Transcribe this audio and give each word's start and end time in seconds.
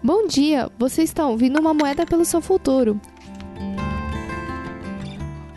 Bom 0.00 0.28
dia, 0.28 0.70
você 0.78 1.02
está 1.02 1.26
ouvindo 1.26 1.58
uma 1.58 1.74
moeda 1.74 2.06
pelo 2.06 2.24
seu 2.24 2.40
futuro. 2.40 3.00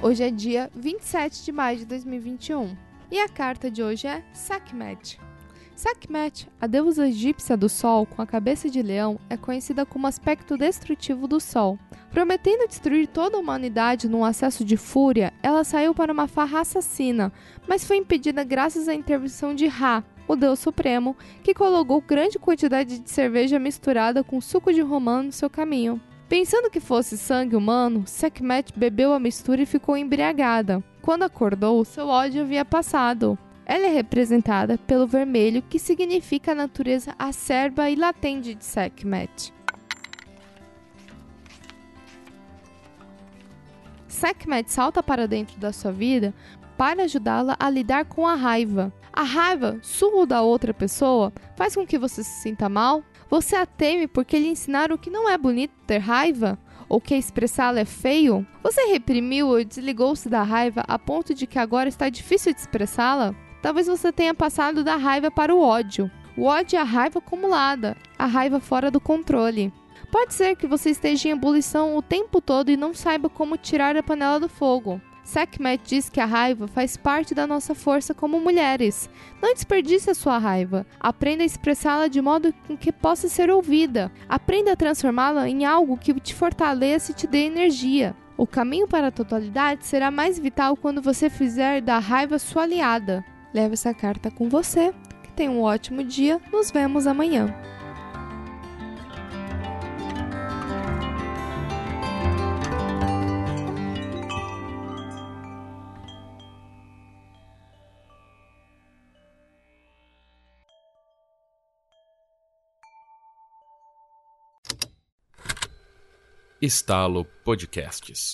Hoje 0.02 0.24
é 0.24 0.32
dia 0.32 0.68
27 0.76 1.46
de 1.46 1.52
maio 1.52 1.78
de 1.78 1.86
2021 1.86 2.76
e 3.12 3.20
a 3.20 3.30
carta 3.30 3.70
de 3.70 3.84
hoje 3.84 4.08
é 4.08 4.24
Sekhmet. 4.34 5.20
Sekhmet, 5.76 6.50
a 6.60 6.66
deusa 6.66 7.08
egípcia 7.08 7.56
do 7.56 7.70
Sol 7.70 8.08
com 8.08 8.20
a 8.20 8.26
cabeça 8.26 8.68
de 8.68 8.82
leão, 8.82 9.20
é 9.30 9.38
conhecida 9.38 9.86
como 9.86 10.08
aspecto 10.08 10.58
destrutivo 10.58 11.28
do 11.28 11.40
Sol. 11.40 11.78
Prometendo 12.10 12.68
destruir 12.68 13.08
toda 13.08 13.38
a 13.38 13.40
humanidade 13.40 14.10
num 14.10 14.26
acesso 14.26 14.66
de 14.66 14.76
fúria, 14.76 15.32
ela 15.44 15.64
saiu 15.64 15.94
para 15.94 16.12
uma 16.12 16.28
farra 16.28 16.62
assassina, 16.62 17.32
mas 17.68 17.86
foi 17.86 17.98
impedida 17.98 18.44
graças 18.44 18.88
à 18.88 18.94
intervenção 18.96 19.54
de 19.54 19.68
Ra, 19.68 20.04
o 20.32 20.36
deus 20.36 20.60
supremo, 20.60 21.16
que 21.44 21.54
colocou 21.54 22.02
grande 22.02 22.40
quantidade 22.40 23.00
de 23.00 23.10
cerveja 23.10 23.60
misturada 23.60 24.24
com 24.24 24.42
suco 24.42 24.74
de 24.74 24.82
romã 24.82 25.24
no 25.24 25.32
seu 25.32 25.50
caminho. 25.50 26.02
Pensando 26.28 26.70
que 26.70 26.80
fosse 26.80 27.18
sangue 27.18 27.56
humano, 27.56 28.04
Sekhmet 28.06 28.72
bebeu 28.76 29.12
a 29.12 29.20
mistura 29.20 29.62
e 29.62 29.66
ficou 29.66 29.98
embriagada. 29.98 30.82
Quando 31.02 31.24
acordou, 31.24 31.84
seu 31.84 32.08
ódio 32.08 32.44
havia 32.44 32.64
passado. 32.64 33.38
Ela 33.66 33.88
é 33.88 33.90
representada 33.90 34.78
pelo 34.78 35.06
vermelho, 35.06 35.62
que 35.62 35.78
significa 35.78 36.54
a 36.54 36.56
natureza 36.56 37.14
acerba 37.20 37.90
e 37.90 37.96
latente 37.96 38.56
de 38.56 38.64
Sekhmet. 38.64 39.54
Sekhmet 44.08 44.72
salta 44.72 45.02
para 45.02 45.28
dentro 45.28 45.60
da 45.60 45.74
sua 45.74 45.92
vida 45.92 46.34
para 46.82 47.04
ajudá-la 47.04 47.56
a 47.60 47.70
lidar 47.70 48.06
com 48.06 48.26
a 48.26 48.34
raiva. 48.34 48.92
A 49.14 49.22
raiva 49.22 49.78
sua 49.84 50.26
da 50.26 50.42
outra 50.42 50.74
pessoa 50.74 51.32
faz 51.56 51.76
com 51.76 51.86
que 51.86 51.96
você 51.96 52.24
se 52.24 52.42
sinta 52.42 52.68
mal? 52.68 53.04
Você 53.30 53.56
a 53.56 53.68
teme 53.68 54.08
porque 54.08 54.40
lhe 54.40 54.48
ensinaram 54.48 54.98
que 54.98 55.12
não 55.12 55.30
é 55.30 55.38
bonito 55.38 55.76
ter 55.86 56.00
raiva? 56.00 56.58
Ou 56.90 57.00
que 57.00 57.14
expressá-la 57.14 57.82
é 57.82 57.86
feio? 57.86 58.44
Você 58.64 58.82
reprimiu 58.88 59.50
ou 59.50 59.64
desligou-se 59.64 60.28
da 60.28 60.42
raiva 60.42 60.84
a 60.88 60.98
ponto 60.98 61.36
de 61.36 61.46
que 61.46 61.60
agora 61.60 61.88
está 61.88 62.10
difícil 62.10 62.52
de 62.52 62.62
expressá-la? 62.62 63.36
Talvez 63.62 63.86
você 63.86 64.12
tenha 64.12 64.34
passado 64.34 64.84
da 64.84 64.96
raiva 64.96 65.30
para 65.30 65.54
o 65.54 65.62
ódio. 65.62 66.10
O 66.36 66.46
ódio 66.46 66.78
é 66.78 66.82
a 66.82 66.84
raiva 66.84 67.20
acumulada, 67.20 67.96
a 68.18 68.26
raiva 68.26 68.60
fora 68.60 68.90
do 68.90 69.00
controle. 69.00 69.72
Pode 70.12 70.34
ser 70.34 70.56
que 70.56 70.66
você 70.66 70.90
esteja 70.90 71.30
em 71.30 71.34
ebulição 71.34 71.96
o 71.96 72.02
tempo 72.02 72.42
todo 72.42 72.72
e 72.72 72.76
não 72.76 72.92
saiba 72.92 73.30
como 73.30 73.56
tirar 73.56 73.96
a 73.96 74.02
panela 74.02 74.40
do 74.40 74.50
fogo. 74.50 75.00
Sekhmet 75.24 75.82
diz 75.86 76.10
que 76.10 76.20
a 76.20 76.26
raiva 76.26 76.68
faz 76.68 76.98
parte 76.98 77.34
da 77.34 77.46
nossa 77.48 77.76
força 77.76 78.14
como 78.14 78.40
mulheres. 78.40 79.10
Não 79.42 79.54
desperdice 79.54 80.10
a 80.10 80.16
sua 80.16 80.38
raiva. 80.38 80.86
Aprenda 81.00 81.44
a 81.44 81.46
expressá-la 81.46 82.08
de 82.08 82.22
modo 82.22 82.54
que 82.80 82.92
possa 82.92 83.30
ser 83.30 83.50
ouvida. 83.50 84.12
Aprenda 84.28 84.74
a 84.74 84.76
transformá-la 84.76 85.48
em 85.48 85.66
algo 85.66 85.98
que 85.98 86.14
te 86.20 86.34
fortaleça 86.34 87.12
e 87.12 87.16
te 87.16 87.28
dê 87.28 87.46
energia. 87.46 88.16
O 88.38 88.48
caminho 88.48 88.88
para 88.88 89.08
a 89.08 89.12
totalidade 89.12 89.86
será 89.86 90.10
mais 90.10 90.40
vital 90.40 90.76
quando 90.76 91.02
você 91.02 91.30
fizer 91.30 91.82
da 91.82 92.00
raiva 92.00 92.40
sua 92.40 92.64
aliada. 92.64 93.24
Leve 93.54 93.74
essa 93.74 93.94
carta 93.94 94.32
com 94.32 94.50
você. 94.50 94.94
Que 95.24 95.32
tenha 95.34 95.52
um 95.52 95.62
ótimo 95.62 96.04
dia. 96.04 96.42
Nos 96.52 96.72
vemos 96.72 97.06
amanhã. 97.06 97.54
Estalo 116.62 117.26
Podcasts 117.44 118.34